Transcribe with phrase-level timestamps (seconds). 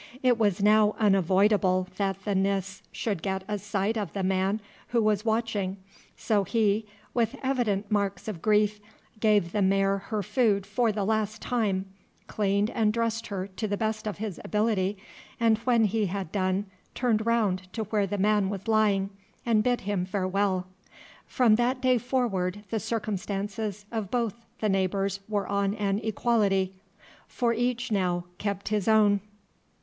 [0.23, 4.99] It was now unavoidable that the Nis should get a sight of the man who
[5.03, 5.77] was watching,
[6.17, 8.79] so he, with evident marks of grief,
[9.19, 11.85] gave the mare her food for the last time,
[12.25, 14.97] cleaned and dressed her to the best of his ability,
[15.39, 16.65] and when he had done,
[16.95, 19.11] turned round to where the man was lying,
[19.45, 20.65] and bid him farewell.
[21.27, 26.73] From that day forward the circumstances of both the neighbours were on an equality,
[27.27, 29.21] for each now kept his own.